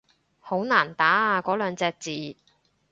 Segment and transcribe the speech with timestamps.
[0.39, 2.35] 好難打啊嗰兩隻字